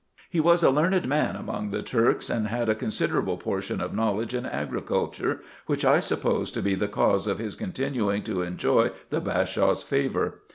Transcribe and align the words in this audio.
He 0.31 0.39
was 0.39 0.63
a 0.63 0.71
learned 0.71 1.07
man 1.07 1.35
among 1.35 1.69
the 1.69 1.83
Turks, 1.83 2.27
and 2.27 2.47
had 2.47 2.69
a 2.69 2.73
considerable 2.73 3.37
portion 3.37 3.79
of 3.79 3.93
knowledge 3.93 4.33
in 4.33 4.47
agriculture, 4.47 5.41
which 5.67 5.85
I 5.85 5.99
suppose 5.99 6.49
to 6.53 6.61
be 6.63 6.73
the 6.73 6.87
cause 6.87 7.27
of 7.27 7.37
his 7.37 7.53
continuing 7.53 8.23
to 8.23 8.41
enjoy 8.41 8.93
the 9.11 9.21
Bashaw's 9.21 9.83
favour. 9.83 10.41